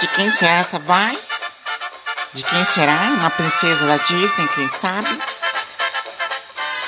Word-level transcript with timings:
De 0.00 0.08
quem 0.08 0.30
será 0.30 0.54
essa 0.60 0.78
voz? 0.78 1.28
De 2.32 2.42
quem 2.42 2.64
será? 2.64 2.96
Uma 3.18 3.30
princesa 3.30 3.86
da 3.86 3.98
Disney, 3.98 4.48
quem 4.54 4.70
sabe? 4.70 5.06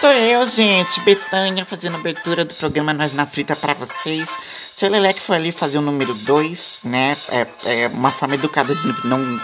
Sou 0.00 0.10
eu, 0.10 0.48
gente, 0.48 0.98
Betânia, 1.00 1.66
fazendo 1.66 1.96
a 1.96 1.98
abertura 1.98 2.44
do 2.44 2.54
programa 2.54 2.94
Nós 2.94 3.12
na 3.12 3.26
Frita 3.26 3.54
pra 3.54 3.74
vocês. 3.74 4.34
Seu 4.74 4.88
Leleque 4.88 5.20
foi 5.20 5.36
ali 5.36 5.52
fazer 5.52 5.76
o 5.76 5.82
número 5.82 6.14
2, 6.14 6.80
né? 6.84 7.14
É, 7.28 7.46
é 7.64 7.88
uma 7.88 8.10
forma 8.10 8.34
educada 8.34 8.74
de 8.74 9.06
não 9.06 9.38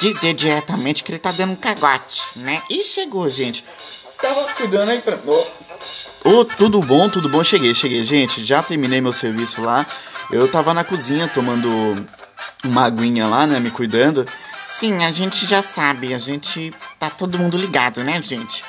dizer 0.00 0.34
diretamente 0.34 1.04
que 1.04 1.12
ele 1.12 1.18
tá 1.20 1.30
dando 1.30 1.52
um 1.52 1.56
cagote, 1.56 2.22
né? 2.36 2.60
E 2.68 2.82
chegou, 2.82 3.30
gente. 3.30 3.64
Estava 4.10 4.42
cuidando 4.54 4.90
aí 4.90 5.00
pra. 5.00 5.16
Ô, 5.16 6.30
oh, 6.30 6.44
tudo 6.44 6.80
bom, 6.80 7.08
tudo 7.08 7.28
bom? 7.28 7.44
Cheguei, 7.44 7.74
cheguei, 7.74 8.04
gente. 8.04 8.44
Já 8.44 8.62
terminei 8.62 9.00
meu 9.00 9.12
serviço 9.12 9.62
lá. 9.62 9.86
Eu 10.30 10.50
tava 10.50 10.74
na 10.74 10.84
cozinha 10.84 11.28
tomando 11.28 11.68
uma 12.64 12.84
aguinha 12.84 13.26
lá, 13.26 13.46
né? 13.46 13.58
Me 13.60 13.70
cuidando. 13.70 14.26
Sim, 14.78 15.04
a 15.04 15.10
gente 15.10 15.46
já 15.46 15.62
sabe, 15.62 16.14
a 16.14 16.18
gente 16.18 16.72
tá 16.98 17.10
todo 17.10 17.38
mundo 17.38 17.56
ligado, 17.56 18.04
né, 18.04 18.22
gente? 18.22 18.62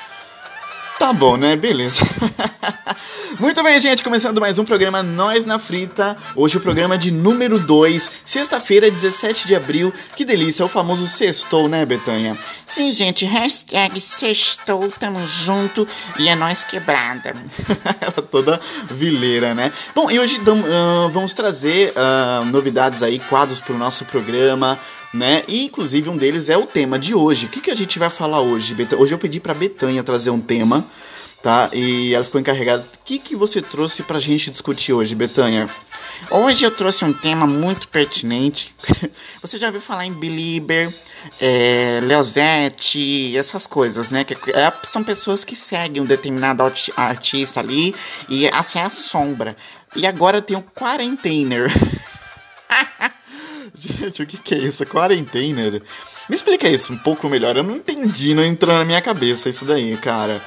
Tá 0.98 1.12
bom, 1.12 1.36
né? 1.36 1.56
Beleza. 1.56 2.02
Muito 3.38 3.62
bem, 3.62 3.80
gente, 3.80 4.02
começando 4.02 4.40
mais 4.40 4.58
um 4.58 4.64
programa 4.64 5.02
Nós 5.02 5.46
na 5.46 5.58
Frita. 5.58 6.16
Hoje 6.34 6.56
o 6.56 6.60
programa 6.60 6.98
de 6.98 7.12
número 7.12 7.60
2, 7.60 8.22
sexta-feira, 8.26 8.90
17 8.90 9.46
de 9.46 9.54
abril. 9.54 9.92
Que 10.16 10.24
delícia, 10.24 10.62
é 10.62 10.66
o 10.66 10.68
famoso 10.68 11.06
sextou, 11.06 11.68
né, 11.68 11.86
Betanha? 11.86 12.36
Sim, 12.66 12.92
gente, 12.92 13.24
hashtag 13.24 14.00
sextou, 14.00 14.88
tamo 14.98 15.20
junto 15.20 15.86
e 16.18 16.28
é 16.28 16.34
nós 16.34 16.64
quebrada. 16.64 17.34
Ela 18.00 18.26
toda 18.28 18.60
vileira, 18.86 19.54
né? 19.54 19.72
Bom, 19.94 20.10
e 20.10 20.18
hoje 20.18 20.38
uh, 20.38 21.08
vamos 21.10 21.32
trazer 21.32 21.92
uh, 21.92 22.44
novidades 22.46 23.02
aí, 23.02 23.20
quadros 23.20 23.60
pro 23.60 23.78
nosso 23.78 24.04
programa 24.04 24.78
né? 25.12 25.42
E 25.48 25.64
inclusive 25.64 26.08
um 26.08 26.16
deles 26.16 26.48
é 26.48 26.56
o 26.56 26.66
tema 26.66 26.98
de 26.98 27.14
hoje. 27.14 27.46
O 27.46 27.48
que, 27.48 27.60
que 27.60 27.70
a 27.70 27.74
gente 27.74 27.98
vai 27.98 28.08
falar 28.08 28.40
hoje? 28.40 28.76
Hoje 28.96 29.12
eu 29.12 29.18
pedi 29.18 29.40
para 29.40 29.52
Betânia 29.54 30.02
trazer 30.04 30.30
um 30.30 30.40
tema, 30.40 30.86
tá? 31.42 31.70
E 31.72 32.14
ela 32.14 32.24
ficou 32.24 32.40
encarregada. 32.40 32.82
O 32.82 33.04
que, 33.04 33.18
que 33.18 33.36
você 33.36 33.62
trouxe 33.62 34.02
pra 34.02 34.18
gente 34.18 34.50
discutir 34.50 34.92
hoje, 34.92 35.14
Betânia? 35.14 35.66
Hoje 36.30 36.64
eu 36.64 36.70
trouxe 36.70 37.04
um 37.04 37.12
tema 37.12 37.46
muito 37.46 37.88
pertinente. 37.88 38.74
você 39.40 39.58
já 39.58 39.66
ouviu 39.66 39.80
falar 39.80 40.06
em 40.06 40.12
Belieber, 40.12 40.92
é, 41.40 42.00
Leozette, 42.02 43.36
essas 43.36 43.66
coisas, 43.66 44.10
né? 44.10 44.24
Que 44.24 44.34
é, 44.50 44.72
são 44.84 45.02
pessoas 45.02 45.44
que 45.44 45.56
seguem 45.56 46.02
um 46.02 46.06
determinado 46.06 46.62
artista 46.96 47.60
ali 47.60 47.94
e 48.28 48.46
essa 48.46 48.78
é 48.80 48.82
a 48.82 48.90
sombra. 48.90 49.56
E 49.96 50.06
agora 50.06 50.42
tem 50.42 50.56
o 50.56 50.62
Quarentainer. 50.62 51.72
Gente, 53.74 54.22
o 54.22 54.26
que, 54.26 54.36
que 54.36 54.54
é 54.54 54.58
isso? 54.58 54.84
Quarentena? 54.86 55.80
Me 56.28 56.36
explica 56.36 56.68
isso 56.68 56.92
um 56.92 56.98
pouco 56.98 57.28
melhor. 57.28 57.56
Eu 57.56 57.62
não 57.62 57.76
entendi, 57.76 58.34
não 58.34 58.44
entrou 58.44 58.76
na 58.76 58.84
minha 58.84 59.00
cabeça 59.00 59.48
isso 59.48 59.64
daí, 59.64 59.96
cara. 59.96 60.40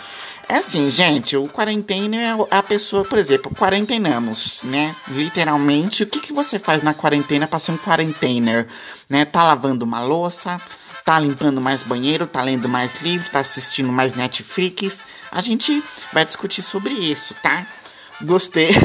É 0.53 0.57
assim, 0.57 0.87
gente, 0.87 1.35
o 1.35 1.47
quarentena 1.47 2.15
é 2.15 2.35
a 2.51 2.61
pessoa, 2.61 3.03
por 3.03 3.17
exemplo, 3.17 3.51
quarentenamos, 3.55 4.59
né? 4.65 4.95
Literalmente, 5.07 6.03
o 6.03 6.05
que, 6.05 6.19
que 6.19 6.31
você 6.31 6.59
faz 6.59 6.83
na 6.83 6.93
quarentena 6.93 7.47
para 7.47 7.57
ser 7.57 7.71
um 7.71 7.77
quarentener? 7.79 8.67
Né? 9.09 9.25
Tá 9.25 9.43
lavando 9.43 9.83
uma 9.83 10.03
louça, 10.03 10.61
tá 11.03 11.19
limpando 11.19 11.59
mais 11.59 11.81
banheiro, 11.81 12.27
tá 12.27 12.43
lendo 12.43 12.69
mais 12.69 13.01
livros, 13.01 13.31
tá 13.31 13.39
assistindo 13.39 13.91
mais 13.91 14.15
Netflix. 14.15 15.03
A 15.31 15.41
gente 15.41 15.83
vai 16.13 16.23
discutir 16.23 16.61
sobre 16.61 16.93
isso, 16.93 17.33
tá? 17.41 17.65
Gostei. 18.21 18.75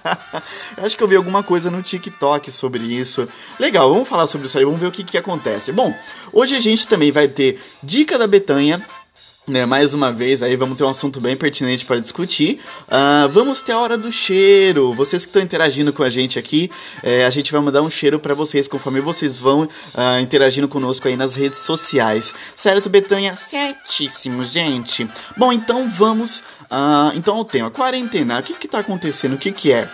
Acho 0.82 0.96
que 0.96 1.02
eu 1.02 1.08
vi 1.08 1.16
alguma 1.16 1.42
coisa 1.42 1.70
no 1.70 1.82
TikTok 1.82 2.50
sobre 2.50 2.82
isso. 2.82 3.28
Legal, 3.60 3.92
vamos 3.92 4.08
falar 4.08 4.26
sobre 4.26 4.46
isso 4.46 4.56
aí, 4.56 4.64
vamos 4.64 4.80
ver 4.80 4.86
o 4.86 4.92
que, 4.92 5.04
que 5.04 5.18
acontece. 5.18 5.70
Bom, 5.70 5.94
hoje 6.32 6.56
a 6.56 6.60
gente 6.62 6.86
também 6.86 7.12
vai 7.12 7.28
ter 7.28 7.60
dica 7.82 8.16
da 8.16 8.26
Betanha. 8.26 8.80
Né, 9.46 9.66
mais 9.66 9.92
uma 9.92 10.10
vez, 10.10 10.42
aí 10.42 10.56
vamos 10.56 10.78
ter 10.78 10.84
um 10.84 10.88
assunto 10.88 11.20
bem 11.20 11.36
pertinente 11.36 11.84
para 11.84 12.00
discutir. 12.00 12.62
Uh, 12.88 13.28
vamos 13.28 13.60
ter 13.60 13.72
a 13.72 13.78
hora 13.78 13.98
do 13.98 14.10
cheiro. 14.10 14.90
Vocês 14.94 15.26
que 15.26 15.28
estão 15.28 15.42
interagindo 15.42 15.92
com 15.92 16.02
a 16.02 16.08
gente 16.08 16.38
aqui, 16.38 16.70
é, 17.02 17.26
a 17.26 17.30
gente 17.30 17.52
vai 17.52 17.60
mandar 17.60 17.82
um 17.82 17.90
cheiro 17.90 18.18
para 18.18 18.32
vocês 18.32 18.66
conforme 18.66 19.00
vocês 19.00 19.36
vão 19.36 19.64
uh, 19.64 20.18
interagindo 20.22 20.66
conosco 20.66 21.08
aí 21.08 21.16
nas 21.16 21.34
redes 21.34 21.58
sociais. 21.58 22.32
Certo, 22.56 22.88
Betanha? 22.88 23.36
Certíssimo, 23.36 24.40
gente. 24.40 25.06
Bom, 25.36 25.52
então 25.52 25.90
vamos 25.90 26.42
ah, 26.70 27.12
então 27.14 27.38
o 27.38 27.44
tema, 27.44 27.70
quarentena, 27.70 28.40
o 28.40 28.42
que 28.42 28.54
que 28.54 28.66
tá 28.66 28.78
acontecendo? 28.78 29.34
O 29.34 29.38
que 29.38 29.52
que 29.52 29.72
é? 29.72 29.88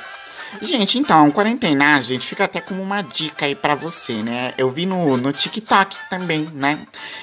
Gente, 0.61 0.99
então, 0.99 1.31
quarentena, 1.31 2.01
gente, 2.01 2.27
fica 2.27 2.45
até 2.45 2.61
como 2.61 2.83
uma 2.83 3.03
dica 3.03 3.47
aí 3.47 3.55
pra 3.55 3.75
você, 3.75 4.15
né? 4.15 4.53
Eu 4.59 4.71
vi 4.71 4.85
no, 4.85 5.17
no 5.17 5.33
TikTok 5.33 5.97
também, 6.11 6.43
né? 6.53 6.79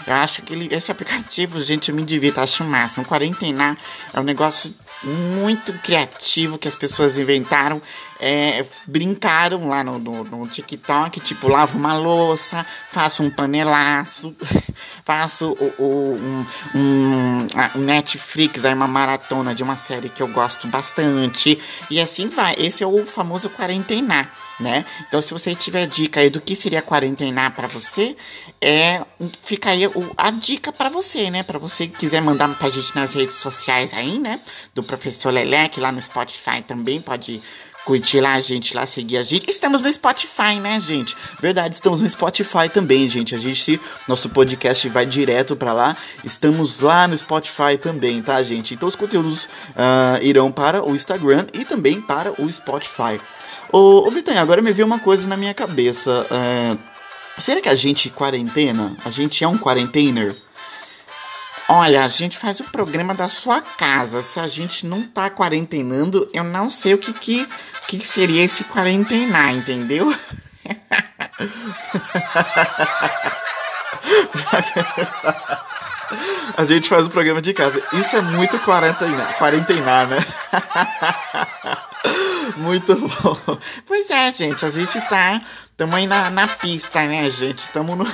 Eu 0.08 0.16
acho 0.16 0.42
que 0.42 0.54
ele, 0.54 0.74
esse 0.74 0.92
aplicativo, 0.92 1.62
gente, 1.62 1.90
eu 1.90 1.96
me 1.96 2.04
divirto, 2.04 2.40
acho 2.40 2.64
o 2.64 2.68
máximo. 2.68 3.06
Quarentena 3.06 3.78
é 4.14 4.20
um 4.20 4.24
negócio 4.24 4.74
muito 5.04 5.74
criativo 5.80 6.58
que 6.58 6.68
as 6.68 6.76
pessoas 6.76 7.18
inventaram 7.18 7.82
é, 8.20 8.66
brincaram 8.88 9.68
lá 9.68 9.84
no, 9.84 10.00
no, 10.00 10.24
no, 10.24 10.48
TikTok, 10.48 11.20
tipo, 11.20 11.48
lavo 11.48 11.78
uma 11.78 11.96
louça, 11.96 12.66
faço 12.90 13.22
um 13.24 13.30
panelaço, 13.30 14.36
faço 15.06 15.56
o, 15.60 15.74
o, 15.82 16.16
um, 16.76 17.48
um, 17.76 17.80
Netflix, 17.82 18.66
aí 18.66 18.74
uma 18.74 18.88
maratona 18.88 19.54
de 19.54 19.64
uma 19.64 19.78
série 19.78 20.10
que 20.10 20.22
eu 20.22 20.28
gosto 20.28 20.68
bastante, 20.68 21.60
e 21.92 22.00
assim 22.00 22.30
vai. 22.30 22.56
Esse 22.58 22.84
é 22.84 22.88
o 22.88 23.06
famoso 23.06 23.50
quarentenar, 23.52 24.32
né? 24.60 24.84
Então, 25.08 25.22
se 25.22 25.32
você 25.32 25.54
tiver 25.54 25.86
dica 25.86 26.20
aí 26.20 26.30
do 26.30 26.42
que 26.42 26.56
seria 26.56 26.82
quarentenar 26.82 27.54
para 27.54 27.68
você, 27.68 28.18
é, 28.60 29.06
fica 29.44 29.70
aí 29.70 29.86
o, 29.86 30.14
a 30.18 30.32
dica 30.32 30.72
para 30.72 30.90
você, 30.90 31.30
né? 31.30 31.44
Para 31.44 31.60
você 31.60 31.88
que 31.88 32.00
quiser 32.00 32.22
mandar 32.22 32.50
pra 32.56 32.70
gente 32.70 32.96
nas 32.96 33.14
redes 33.14 33.36
sociais 33.36 33.94
aí, 33.94 34.18
né? 34.18 34.40
Do 34.74 34.82
professor 34.88 35.32
Leleque, 35.32 35.80
lá 35.80 35.92
no 35.92 36.02
Spotify 36.02 36.62
também, 36.66 37.00
pode 37.00 37.42
curtir 37.86 38.20
lá 38.20 38.34
a 38.34 38.42
gente, 38.42 38.76
lá 38.76 38.86
seguir 38.86 39.18
a 39.18 39.24
gente. 39.24 39.50
Estamos 39.50 39.82
no 39.82 39.92
Spotify, 39.94 40.60
né, 40.62 40.82
gente? 40.82 41.16
Verdade, 41.40 41.76
estamos 41.76 42.02
no 42.02 42.10
Spotify 42.10 42.70
também, 42.74 43.10
gente. 43.10 43.36
A 43.36 43.38
gente, 43.38 43.80
nosso 44.08 44.30
podcast 44.30 44.90
vai 44.90 45.06
direto 45.06 45.56
para 45.56 45.74
lá. 45.74 45.96
Estamos 46.24 46.80
lá 46.80 47.08
no 47.08 47.18
Spotify 47.18 47.78
também, 47.80 48.22
tá, 48.22 48.42
gente? 48.44 48.74
Então 48.74 48.88
os 48.88 48.96
conteúdos 48.96 49.46
uh, 49.46 50.22
irão 50.22 50.52
para 50.52 50.84
o 50.84 50.96
Instagram 50.96 51.46
e 51.54 51.64
também 51.64 52.02
para 52.02 52.34
o 52.42 52.52
Spotify. 52.52 53.20
Ô, 53.72 54.08
ô 54.08 54.12
agora 54.38 54.62
me 54.62 54.74
veio 54.74 54.86
uma 54.86 55.00
coisa 55.00 55.28
na 55.28 55.38
minha 55.38 55.54
cabeça. 55.54 56.26
Uh, 56.32 56.78
será 57.40 57.62
que 57.62 57.70
a 57.70 57.76
gente 57.76 58.10
quarentena? 58.10 58.96
A 59.06 59.10
gente 59.10 59.44
é 59.44 59.48
um 59.48 59.58
quarentener? 59.58 60.36
Olha, 61.70 62.06
a 62.06 62.08
gente 62.08 62.38
faz 62.38 62.62
o 62.62 62.72
programa 62.72 63.14
da 63.14 63.28
sua 63.28 63.60
casa. 63.62 64.24
Se 64.24 64.40
a 64.40 64.48
gente 64.48 64.86
não 64.86 65.04
tá 65.04 65.30
quarentenando, 65.30 66.30
eu 66.34 66.44
não 66.44 66.70
sei 66.70 66.94
o 66.94 66.98
que 66.98 67.12
que, 67.12 67.46
que 67.88 68.00
seria 68.00 68.44
esse 68.44 68.64
quarentenar, 68.64 69.54
entendeu? 69.54 70.16
a 76.58 76.66
gente 76.66 76.88
faz 76.88 77.06
o 77.06 77.10
programa 77.10 77.42
de 77.42 77.54
casa. 77.54 77.84
Isso 77.94 78.16
é 78.16 78.22
muito 78.22 78.58
quarentenar, 78.60 79.38
quarentenar 79.38 80.08
né? 80.08 80.18
muito 82.56 82.96
bom. 82.96 83.58
Pois 83.86 84.10
é, 84.10 84.32
gente, 84.32 84.66
a 84.66 84.70
gente 84.70 85.00
tá. 85.10 85.42
Tamo 85.76 85.96
aí 85.96 86.08
na, 86.08 86.30
na 86.30 86.48
pista, 86.48 87.06
né, 87.06 87.30
gente? 87.30 87.68
Tamo 87.74 87.96
no. 87.96 88.08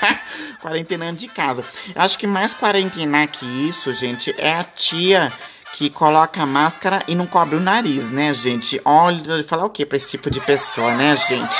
quarentenando 0.60 1.18
de 1.18 1.28
casa. 1.28 1.64
Eu 1.94 2.02
acho 2.02 2.18
que 2.18 2.26
mais 2.26 2.54
quarentenar 2.54 3.28
que 3.28 3.46
isso, 3.68 3.92
gente, 3.94 4.34
é 4.38 4.54
a 4.54 4.64
tia 4.64 5.28
que 5.74 5.88
coloca 5.88 6.44
máscara 6.44 7.00
e 7.08 7.14
não 7.14 7.26
cobre 7.26 7.56
o 7.56 7.60
nariz, 7.60 8.10
né, 8.10 8.34
gente? 8.34 8.80
Olha, 8.84 9.42
falar 9.44 9.64
o 9.64 9.70
que 9.70 9.86
pra 9.86 9.96
esse 9.96 10.10
tipo 10.10 10.30
de 10.30 10.40
pessoa, 10.40 10.94
né, 10.94 11.16
gente? 11.16 11.56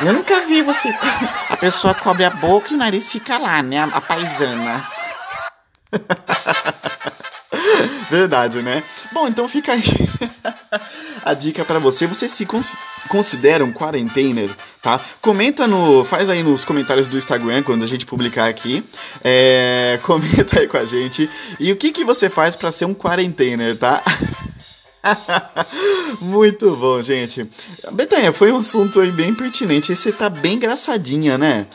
Eu 0.00 0.12
nunca 0.12 0.40
vi 0.42 0.62
você. 0.62 0.94
A 1.48 1.56
pessoa 1.56 1.94
cobre 1.94 2.24
a 2.24 2.30
boca 2.30 2.72
e 2.72 2.74
o 2.74 2.78
nariz 2.78 3.10
fica 3.10 3.38
lá, 3.38 3.62
né? 3.62 3.78
A, 3.78 3.84
a 3.84 4.00
paisana. 4.00 4.84
Verdade, 8.10 8.60
né? 8.60 8.82
Bom, 9.12 9.28
então 9.28 9.48
fica 9.48 9.72
aí 9.72 9.82
a 11.24 11.34
dica 11.34 11.64
para 11.64 11.78
você. 11.78 12.06
Você 12.06 12.28
se 12.28 12.44
cons 12.44 12.76
considera 13.08 13.64
um 13.64 13.72
quarentener, 13.72 14.50
tá? 14.82 15.00
Comenta 15.20 15.66
no. 15.66 16.04
Faz 16.04 16.28
aí 16.28 16.42
nos 16.42 16.64
comentários 16.64 17.06
do 17.06 17.16
Instagram 17.16 17.62
quando 17.62 17.82
a 17.82 17.86
gente 17.86 18.06
publicar 18.06 18.46
aqui. 18.46 18.84
É, 19.22 19.98
comenta 20.04 20.60
aí 20.60 20.68
com 20.68 20.76
a 20.76 20.84
gente. 20.84 21.28
E 21.58 21.72
o 21.72 21.76
que, 21.76 21.90
que 21.90 22.04
você 22.04 22.28
faz 22.28 22.54
para 22.54 22.70
ser 22.70 22.84
um 22.84 22.94
quarentener, 22.94 23.76
tá? 23.76 24.02
Muito 26.20 26.74
bom, 26.76 27.02
gente. 27.02 27.48
Betânia, 27.92 28.32
foi 28.32 28.52
um 28.52 28.58
assunto 28.58 29.00
aí 29.00 29.10
bem 29.10 29.34
pertinente. 29.34 29.94
Você 29.94 30.12
tá 30.12 30.28
bem 30.28 30.54
engraçadinha, 30.54 31.36
né? 31.36 31.66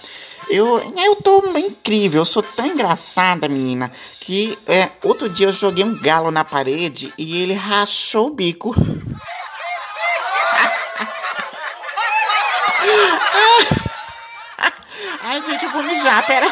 Eu, 0.49 0.81
eu 0.97 1.15
tô 1.17 1.43
incrível, 1.57 2.21
eu 2.21 2.25
sou 2.25 2.41
tão 2.41 2.65
engraçada, 2.65 3.47
menina, 3.47 3.91
que 4.21 4.57
é, 4.65 4.89
outro 5.03 5.29
dia 5.29 5.47
eu 5.47 5.51
joguei 5.51 5.83
um 5.83 5.95
galo 5.99 6.31
na 6.31 6.43
parede 6.43 7.13
e 7.17 7.41
ele 7.41 7.53
rachou 7.53 8.27
o 8.27 8.33
bico. 8.33 8.73
vou 15.71 15.83
mijar, 15.83 16.25
pera. 16.25 16.47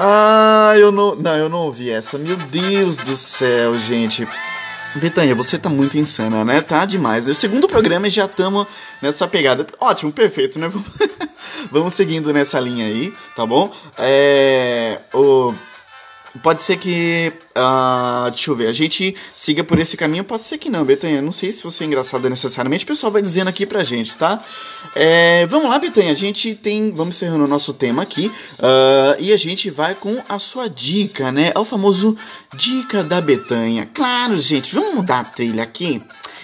Ah, 0.00 0.74
eu 0.76 0.92
não. 0.92 1.16
Não, 1.16 1.36
eu 1.36 1.48
não 1.48 1.58
ouvi 1.58 1.90
essa. 1.90 2.16
Meu 2.18 2.36
Deus 2.36 2.96
do 2.96 3.16
céu, 3.16 3.76
gente. 3.76 4.26
Betânia, 4.94 5.34
você 5.34 5.58
tá 5.58 5.68
muito 5.68 5.98
insana, 5.98 6.44
né? 6.44 6.60
Tá 6.60 6.84
demais. 6.84 7.26
O 7.26 7.34
segundo 7.34 7.68
programa 7.68 8.08
já 8.08 8.24
estamos 8.24 8.66
nessa 9.02 9.26
pegada. 9.26 9.66
Ótimo, 9.80 10.12
perfeito, 10.12 10.58
né? 10.58 10.70
Vamos 11.70 11.94
seguindo 11.94 12.32
nessa 12.32 12.60
linha 12.60 12.86
aí, 12.86 13.12
tá 13.34 13.44
bom? 13.44 13.72
É. 13.98 15.00
O. 15.12 15.52
Pode 16.42 16.62
ser 16.62 16.76
que. 16.76 17.32
Uh, 17.56 18.30
deixa 18.30 18.50
eu 18.50 18.54
ver. 18.54 18.68
A 18.68 18.72
gente 18.72 19.16
siga 19.34 19.64
por 19.64 19.78
esse 19.78 19.96
caminho. 19.96 20.22
Pode 20.22 20.44
ser 20.44 20.58
que 20.58 20.68
não, 20.68 20.84
Betanha. 20.84 21.22
Não 21.22 21.32
sei 21.32 21.52
se 21.52 21.64
você 21.64 21.84
é 21.84 21.86
engraçada 21.86 22.28
necessariamente. 22.28 22.84
O 22.84 22.86
pessoal 22.86 23.10
vai 23.10 23.22
dizendo 23.22 23.48
aqui 23.48 23.64
pra 23.64 23.82
gente, 23.82 24.16
tá? 24.16 24.40
É, 24.94 25.46
vamos 25.46 25.70
lá, 25.70 25.78
Betanha. 25.78 26.12
A 26.12 26.16
gente 26.16 26.54
tem. 26.54 26.92
Vamos 26.92 27.16
encerrando 27.16 27.44
o 27.44 27.48
nosso 27.48 27.72
tema 27.72 28.02
aqui. 28.02 28.26
Uh, 28.58 29.20
e 29.20 29.32
a 29.32 29.36
gente 29.36 29.70
vai 29.70 29.94
com 29.94 30.16
a 30.28 30.38
sua 30.38 30.68
dica, 30.68 31.32
né? 31.32 31.50
É 31.54 31.58
o 31.58 31.64
famoso 31.64 32.16
Dica 32.56 33.02
da 33.02 33.20
Betanha. 33.20 33.86
Claro, 33.92 34.40
gente. 34.40 34.74
Vamos 34.74 34.94
mudar 34.94 35.20
a 35.20 35.24
trilha 35.24 35.62
aqui. 35.62 36.02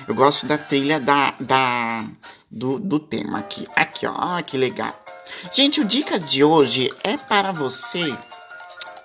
Eu 0.09 0.15
gosto 0.15 0.47
da 0.47 0.57
trilha 0.57 0.99
da. 0.99 1.35
da 1.39 2.05
do, 2.51 2.79
do 2.79 2.99
tema 2.99 3.39
aqui. 3.39 3.65
Aqui, 3.77 4.07
ó. 4.07 4.41
Que 4.43 4.57
legal. 4.57 4.89
Gente, 5.53 5.81
o 5.81 5.85
dica 5.85 6.19
de 6.19 6.43
hoje 6.43 6.89
é 7.03 7.17
para 7.17 7.53
você 7.53 8.11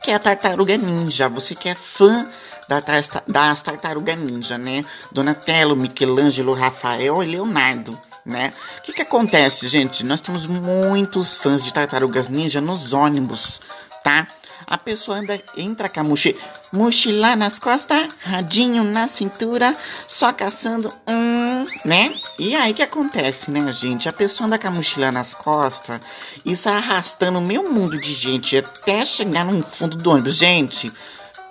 que 0.10 0.14
é 0.14 0.16
a 0.16 0.20
Tartaruga 0.20 0.76
Ninja. 0.76 1.28
Você 1.28 1.54
que 1.54 1.70
é 1.70 1.76
fã 1.76 2.24
da, 2.68 2.80
das 3.28 3.62
Tartaruga 3.62 4.16
Ninja, 4.16 4.58
né? 4.58 4.82
Donatello, 5.12 5.76
Michelangelo, 5.76 6.56
Rafael 6.56 7.22
e 7.22 7.28
Leonardo, 7.28 7.96
né? 8.26 8.50
O 8.80 8.82
que 8.82 8.94
que 8.94 9.04
acontece, 9.04 9.68
gente? 9.68 10.04
Nós 10.04 10.20
temos 10.20 10.48
muitos 10.48 11.36
fãs 11.36 11.64
de 11.64 11.72
Tartarugas 11.72 12.28
Ninja 12.28 12.60
nos 12.60 12.92
ônibus, 12.92 13.62
tá? 14.04 14.26
A 14.66 14.80
pessoa 14.80 15.20
anda, 15.20 15.40
entra 15.56 15.88
com 15.88 16.00
a 16.00 16.04
mochila, 16.04 16.40
mochila 16.74 17.36
nas 17.36 17.60
costas, 17.60 18.08
radinho 18.24 18.84
na 18.84 19.08
cintura, 19.08 19.72
só 20.08 20.32
caçando, 20.32 20.90
hum, 21.08 21.39
né? 21.86 22.06
E 22.38 22.56
aí 22.56 22.74
que 22.74 22.82
acontece, 22.82 23.52
né, 23.52 23.72
gente? 23.74 24.08
A 24.08 24.14
pessoa 24.14 24.48
anda 24.48 24.58
com 24.58 24.68
a 24.68 24.72
mochila 24.72 25.12
nas 25.12 25.34
costas 25.34 26.00
e 26.46 26.56
sai 26.56 26.76
arrastando 26.76 27.42
meio 27.42 27.72
mundo 27.72 28.00
de 28.00 28.14
gente 28.14 28.58
até 28.58 29.04
chegar 29.04 29.46
no 29.46 29.62
fundo 29.62 29.98
do 29.98 30.10
ônibus. 30.12 30.36
Gente, 30.36 30.92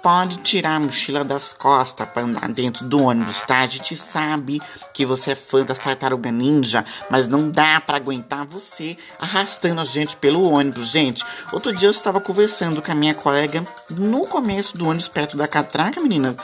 pode 0.02 0.36
tirar 0.38 0.76
a 0.76 0.80
mochila 0.80 1.20
das 1.24 1.52
costas 1.52 2.08
para 2.08 2.22
andar 2.22 2.48
dentro 2.48 2.86
do 2.86 3.02
ônibus, 3.02 3.42
tá? 3.42 3.60
A 3.60 3.66
gente 3.66 3.96
sabe 3.96 4.58
que 4.94 5.04
você 5.04 5.32
é 5.32 5.34
fã 5.34 5.64
das 5.64 5.78
tartarugas 5.78 6.32
ninja, 6.32 6.84
mas 7.10 7.28
não 7.28 7.50
dá 7.50 7.80
para 7.80 7.96
aguentar 7.96 8.46
você 8.46 8.96
arrastando 9.20 9.80
a 9.80 9.84
gente 9.84 10.16
pelo 10.16 10.48
ônibus, 10.48 10.88
gente. 10.88 11.24
Outro 11.52 11.74
dia 11.74 11.88
eu 11.88 11.92
estava 11.92 12.20
conversando 12.20 12.80
com 12.80 12.92
a 12.92 12.94
minha 12.94 13.14
colega 13.14 13.62
no 13.98 14.22
começo 14.24 14.76
do 14.76 14.88
ônibus, 14.88 15.08
perto 15.08 15.36
da 15.36 15.48
catraca, 15.48 16.02
menina. 16.02 16.34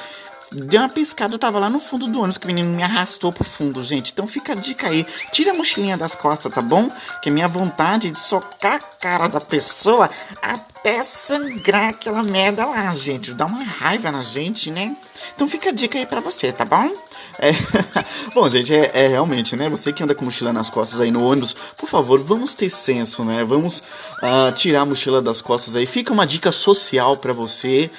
Deu 0.55 0.81
uma 0.81 0.89
piscada, 0.89 1.35
eu 1.35 1.39
tava 1.39 1.59
lá 1.59 1.69
no 1.69 1.79
fundo 1.79 2.06
do 2.06 2.19
ônibus, 2.19 2.39
que 2.39 2.47
o 2.47 2.49
menino 2.49 2.69
me 2.69 2.83
arrastou 2.83 3.33
pro 3.33 3.45
fundo, 3.45 3.85
gente. 3.85 4.12
Então 4.12 4.27
fica 4.27 4.53
a 4.53 4.55
dica 4.55 4.89
aí. 4.89 5.05
Tira 5.33 5.53
a 5.53 5.55
mochilinha 5.55 5.97
das 5.97 6.15
costas, 6.15 6.53
tá 6.53 6.61
bom? 6.61 6.87
Que 7.23 7.31
a 7.31 7.33
minha 7.33 7.49
vontade 7.49 8.11
de 8.11 8.19
socar 8.19 8.77
a 8.77 8.79
cara 9.01 9.29
da 9.29 9.41
pessoa 9.41 10.09
até 10.43 11.03
sangrar 11.03 11.91
aquela 11.91 12.23
merda 12.23 12.67
lá, 12.67 12.95
gente. 12.95 13.35
Dá 13.35 13.47
uma 13.47 13.65
raiva 13.65 14.12
na 14.12 14.23
gente, 14.23 14.71
né? 14.71 14.97
Então 15.35 15.49
fica 15.49 15.71
a 15.71 15.73
dica 15.73 15.99
aí 15.99 16.06
pra 16.06 16.21
você, 16.21 16.53
tá 16.53 16.65
bom? 16.65 16.93
É... 17.39 17.53
bom, 18.35 18.49
gente, 18.49 18.73
é, 18.73 18.91
é, 18.93 19.07
realmente, 19.09 19.57
né? 19.57 19.69
Você 19.69 19.93
que 19.93 20.03
anda 20.03 20.15
com 20.15 20.25
mochila 20.25 20.53
nas 20.53 20.71
costas 20.71 21.00
aí 21.00 21.11
no 21.11 21.25
ônibus, 21.25 21.55
por 21.77 21.89
favor, 21.89 22.23
vamos 22.23 22.55
ter 22.55 22.71
senso, 22.71 23.25
né? 23.25 23.43
Vamos 23.45 23.79
uh, 23.79 24.55
tirar 24.57 24.83
a 24.83 24.85
mochila 24.85 25.21
das 25.21 25.41
costas 25.41 25.75
aí. 25.75 25.87
Fica 25.87 26.12
uma 26.12 26.27
dica 26.27 26.53
social 26.53 27.17
para 27.17 27.33
você. 27.33 27.91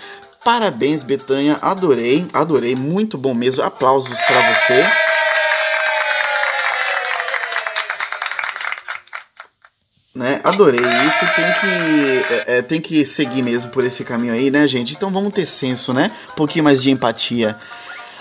Parabéns, 0.45 1.01
Betanha. 1.01 1.57
Adorei, 1.59 2.27
adorei. 2.31 2.75
Muito 2.75 3.17
bom 3.17 3.33
mesmo. 3.33 3.63
Aplausos 3.63 4.15
para 4.15 4.53
você. 4.53 4.83
Né? 10.13 10.39
Adorei 10.43 10.79
isso, 10.79 11.35
tem 11.35 11.45
que, 11.59 12.33
é, 12.33 12.57
é, 12.57 12.61
tem 12.61 12.79
que 12.79 13.05
seguir 13.07 13.43
mesmo 13.43 13.71
por 13.71 13.83
esse 13.83 14.03
caminho 14.03 14.33
aí, 14.33 14.51
né, 14.51 14.67
gente? 14.67 14.93
Então 14.93 15.11
vamos 15.11 15.33
ter 15.33 15.47
senso, 15.47 15.91
né? 15.93 16.05
Um 16.31 16.35
pouquinho 16.35 16.63
mais 16.63 16.81
de 16.81 16.91
empatia. 16.91 17.57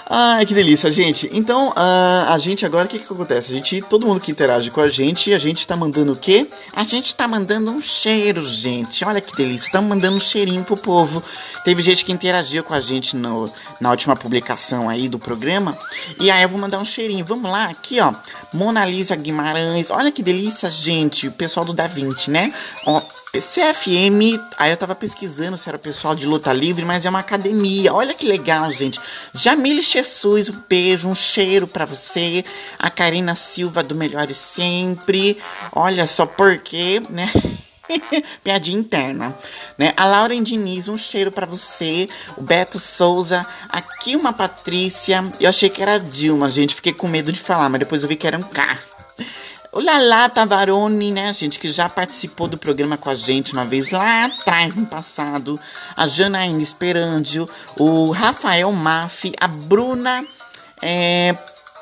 Ai, 0.09 0.45
que 0.45 0.53
delícia, 0.53 0.93
gente. 0.93 1.31
Então, 1.33 1.69
uh, 1.69 2.29
a 2.29 2.39
gente 2.39 2.65
agora, 2.65 2.85
o 2.85 2.89
que 2.89 2.99
que 2.99 3.11
acontece? 3.11 3.51
A 3.51 3.55
gente, 3.55 3.81
todo 3.81 4.07
mundo 4.07 4.21
que 4.21 4.31
interage 4.31 4.71
com 4.71 4.83
a 4.83 4.89
gente, 4.89 5.33
a 5.33 5.39
gente 5.39 5.67
tá 5.67 5.77
mandando 5.77 6.13
o 6.13 6.17
quê? 6.17 6.47
A 6.75 6.85
gente 6.85 7.15
tá 7.15 7.27
mandando 7.27 7.71
um 7.71 7.79
cheiro, 7.79 8.45
gente. 8.45 9.03
Olha 9.07 9.21
que 9.21 9.35
delícia. 9.35 9.67
Estamos 9.67 9.89
mandando 9.89 10.17
um 10.17 10.21
cheirinho 10.21 10.63
pro 10.63 10.77
povo. 10.77 11.23
Teve 11.65 11.81
gente 11.81 12.05
que 12.05 12.13
interagiu 12.13 12.63
com 12.63 12.75
a 12.75 12.81
gente 12.81 13.17
no, 13.17 13.47
na 13.81 13.91
última 13.91 14.15
publicação 14.15 14.91
aí 14.91 15.09
do 15.09 15.19
programa. 15.19 15.77
E 16.21 16.31
aí 16.31 16.43
eu 16.43 16.51
vou 16.51 16.61
mandar 16.61 16.79
um 16.79 16.85
cheirinho. 16.85 17.25
Vamos 17.25 17.51
lá, 17.51 17.65
aqui, 17.65 17.99
ó. 17.99 18.13
Mona 18.53 18.85
Lisa 18.85 19.17
Guimarães. 19.17 19.89
Olha 19.89 20.13
que 20.13 20.23
delícia, 20.23 20.71
gente. 20.71 21.29
O 21.29 21.33
pessoal 21.33 21.65
do 21.65 21.73
Da 21.73 21.87
Vinci, 21.87 22.31
né? 22.31 22.51
Ó, 22.87 23.01
CFM. 23.41 24.39
Aí 24.59 24.71
eu 24.71 24.77
tava 24.77 24.95
pesquisando 24.95 25.57
se 25.57 25.69
era 25.69 25.79
pessoal 25.79 26.15
de 26.15 26.25
luta 26.27 26.53
livre, 26.53 26.85
mas 26.85 27.07
é 27.07 27.11
uma 27.11 27.21
academia. 27.21 27.93
Olha 27.93 28.15
que 28.15 28.27
legal, 28.27 28.71
gente. 28.73 29.01
Jamile 29.33 29.83
Jesus, 29.95 30.49
um 30.49 30.63
beijo, 30.69 31.07
um 31.07 31.15
cheiro 31.15 31.69
para 31.69 31.85
você. 31.85 32.45
A 32.81 32.91
Karina 32.91 33.37
Silva 33.37 33.81
do 33.81 33.97
Melhores 33.97 34.37
Sempre. 34.37 35.39
Olha 35.71 36.05
só 36.09 36.27
porque, 36.27 37.01
né? 37.11 37.31
Piadinha 38.43 38.79
interna, 38.79 39.33
né? 39.79 39.93
A 39.97 40.07
Lauren 40.07 40.43
Diniz, 40.43 40.89
um 40.89 40.97
cheiro 40.97 41.31
para 41.31 41.47
você. 41.47 42.09
O 42.37 42.43
Beto 42.43 42.77
Souza, 42.77 43.41
aqui 43.69 44.17
uma 44.17 44.33
Patrícia. 44.33 45.23
Eu 45.41 45.49
achei 45.49 45.69
que 45.69 45.81
era 45.81 45.99
Dilma, 45.99 46.49
gente. 46.49 46.75
Fiquei 46.75 46.93
com 46.93 47.07
medo 47.07 47.33
de 47.33 47.41
falar, 47.41 47.69
mas 47.69 47.79
depois 47.79 48.03
eu 48.03 48.09
vi 48.09 48.17
que 48.17 48.27
era 48.27 48.37
um 48.37 48.43
K. 48.43 48.77
O 49.77 49.81
Lala 49.81 50.29
Tavarone, 50.29 51.13
né, 51.13 51.35
gente, 51.35 51.59
que 51.59 51.69
já 51.69 51.89
participou 51.89 52.47
do 52.47 52.57
programa 52.57 52.97
com 52.97 53.11
a 53.11 53.17
gente 53.17 53.53
uma 53.53 53.65
vez 53.65 53.91
lá 53.91 54.27
atrás, 54.27 54.73
no 54.77 54.87
passado. 54.87 55.59
A 55.97 56.07
Janaína 56.07 56.63
Esperandio, 56.63 57.45
o 57.81 58.13
Rafael 58.13 58.71
Maffi, 58.71 59.33
a 59.41 59.49
Bruna, 59.49 60.25
é, 60.81 61.35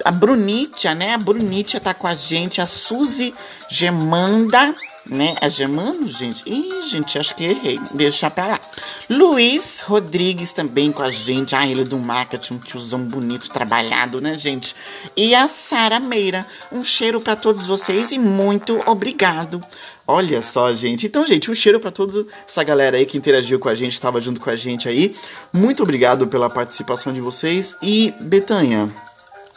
a 0.06 0.10
Brunitia, 0.10 0.94
né, 0.94 1.12
a 1.12 1.18
Brunitia 1.18 1.80
tá 1.80 1.92
com 1.92 2.06
a 2.06 2.14
gente, 2.14 2.62
a 2.62 2.64
Suzy 2.64 3.30
Gemanda, 3.72 4.74
né? 5.08 5.32
É 5.40 5.48
Germano, 5.48 6.06
gente? 6.12 6.42
Ih, 6.46 6.90
gente, 6.90 7.16
acho 7.16 7.34
que 7.34 7.44
errei. 7.44 7.78
Deixa 7.94 8.30
pra 8.30 8.46
lá. 8.46 8.60
Luiz 9.08 9.80
Rodrigues 9.80 10.52
também 10.52 10.92
com 10.92 11.02
a 11.02 11.10
gente. 11.10 11.54
Ah, 11.54 11.66
ele 11.66 11.80
é 11.80 11.84
do 11.84 11.98
marketing, 11.98 12.52
um 12.52 12.58
tiozão 12.58 13.00
bonito, 13.04 13.48
trabalhado, 13.48 14.20
né, 14.20 14.34
gente? 14.34 14.76
E 15.16 15.34
a 15.34 15.48
Sara 15.48 15.98
Meira. 16.00 16.44
Um 16.70 16.84
cheiro 16.84 17.18
para 17.18 17.34
todos 17.34 17.64
vocês 17.64 18.12
e 18.12 18.18
muito 18.18 18.78
obrigado. 18.84 19.58
Olha 20.06 20.42
só, 20.42 20.74
gente. 20.74 21.06
Então, 21.06 21.26
gente, 21.26 21.50
um 21.50 21.54
cheiro 21.54 21.80
para 21.80 21.90
toda 21.90 22.26
essa 22.46 22.62
galera 22.62 22.98
aí 22.98 23.06
que 23.06 23.16
interagiu 23.16 23.58
com 23.58 23.70
a 23.70 23.74
gente, 23.74 23.94
estava 23.94 24.20
junto 24.20 24.38
com 24.38 24.50
a 24.50 24.56
gente 24.56 24.86
aí. 24.86 25.14
Muito 25.56 25.82
obrigado 25.82 26.26
pela 26.26 26.50
participação 26.50 27.10
de 27.10 27.22
vocês. 27.22 27.74
E, 27.82 28.12
Betanha, 28.24 28.86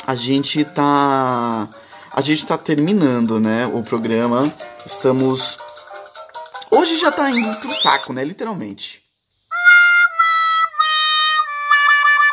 a 0.08 0.16
gente 0.16 0.64
tá 0.64 1.68
a 2.16 2.22
gente 2.22 2.44
está 2.44 2.58
terminando, 2.58 3.40
né, 3.40 3.64
o 3.74 3.84
programa. 3.84 4.48
Estamos 4.86 5.58
Hoje 6.72 7.00
já 7.00 7.12
tá 7.12 7.30
indo 7.30 7.58
pro 7.60 7.72
saco, 7.72 8.14
né, 8.14 8.24
literalmente. 8.24 9.02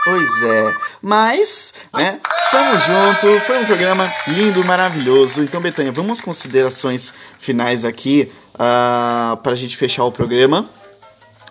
Pois 0.05 0.43
é, 0.43 0.75
mas, 1.01 1.75
né, 1.95 2.21
tamo 2.51 2.73
junto, 2.75 3.41
foi 3.41 3.59
um 3.59 3.65
programa 3.65 4.05
lindo, 4.29 4.65
maravilhoso. 4.65 5.43
Então, 5.43 5.61
Betânia, 5.61 5.93
vamos 5.93 6.19
às 6.19 6.25
considerações 6.25 7.13
finais 7.39 7.85
aqui 7.85 8.33
uh, 8.55 9.37
pra 9.39 9.55
gente 9.55 9.77
fechar 9.77 10.05
o 10.05 10.11
programa. 10.11 10.65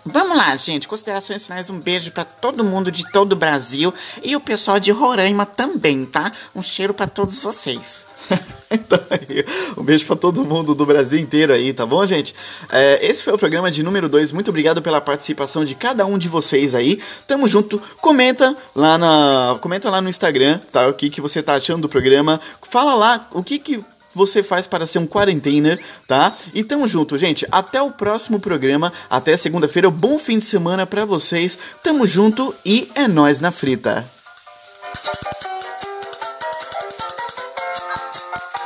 Vamos 0.04 0.36
lá, 0.36 0.54
gente. 0.56 0.88
Considerações 0.88 1.44
finais. 1.44 1.70
Um 1.70 1.78
beijo 1.78 2.10
para 2.10 2.24
todo 2.24 2.64
mundo 2.64 2.90
de 2.90 3.08
todo 3.10 3.32
o 3.32 3.36
Brasil 3.36 3.94
e 4.22 4.34
o 4.34 4.40
pessoal 4.40 4.80
de 4.80 4.90
Roraima 4.90 5.46
também, 5.46 6.02
tá? 6.02 6.30
Um 6.54 6.62
cheiro 6.62 6.92
para 6.92 7.06
todos 7.06 7.40
vocês. 7.40 8.04
então, 8.70 8.98
um 9.78 9.84
beijo 9.84 10.04
para 10.06 10.16
todo 10.16 10.46
mundo 10.46 10.74
do 10.74 10.84
Brasil 10.84 11.20
inteiro 11.20 11.52
aí, 11.52 11.72
tá 11.72 11.84
bom, 11.86 12.04
gente? 12.06 12.34
É, 12.70 13.04
esse 13.06 13.22
foi 13.22 13.34
o 13.34 13.38
programa 13.38 13.70
de 13.70 13.82
número 13.82 14.08
2. 14.08 14.32
Muito 14.32 14.48
obrigado 14.48 14.82
pela 14.82 15.00
participação 15.00 15.64
de 15.64 15.74
cada 15.74 16.04
um 16.04 16.18
de 16.18 16.28
vocês 16.28 16.74
aí. 16.74 17.00
Tamo 17.26 17.46
junto. 17.46 17.80
Comenta 18.00 18.56
lá 18.74 18.98
na, 18.98 19.56
comenta 19.60 19.88
lá 19.88 20.00
no 20.00 20.08
Instagram, 20.08 20.58
tá? 20.70 20.88
O 20.88 20.94
que 20.94 21.10
que 21.10 21.20
você 21.20 21.42
tá 21.42 21.54
achando 21.54 21.82
do 21.82 21.88
programa? 21.88 22.40
Fala 22.62 22.94
lá 22.94 23.20
o 23.32 23.42
que 23.42 23.58
que 23.58 23.78
você 24.14 24.42
faz 24.42 24.66
para 24.66 24.86
ser 24.86 24.98
um 24.98 25.06
quarentener, 25.06 25.78
tá? 26.06 26.32
E 26.54 26.62
tamo 26.62 26.86
junto, 26.88 27.18
gente. 27.18 27.46
Até 27.50 27.80
o 27.82 27.90
próximo 27.90 28.40
programa. 28.40 28.92
Até 29.10 29.36
segunda-feira. 29.36 29.90
Bom 29.90 30.18
fim 30.18 30.38
de 30.38 30.44
semana 30.44 30.86
para 30.86 31.04
vocês. 31.04 31.58
Tamo 31.82 32.06
junto 32.06 32.54
e 32.64 32.88
é 32.94 33.08
nós 33.08 33.40
na 33.40 33.50
frita. 33.50 34.04